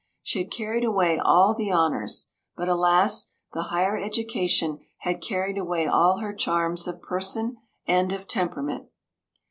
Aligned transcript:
She 0.23 0.39
had 0.41 0.49
carried 0.49 0.83
away 0.83 1.19
all 1.19 1.53
the 1.53 1.71
honours 1.71 2.31
but, 2.55 2.67
alas, 2.67 3.33
the 3.53 3.61
higher 3.69 3.95
education 3.99 4.79
had 5.01 5.21
carried 5.21 5.59
away 5.59 5.85
all 5.85 6.17
her 6.21 6.33
charms 6.33 6.87
of 6.87 7.03
person 7.03 7.57
and 7.85 8.11
of 8.11 8.27
temperament. 8.27 8.87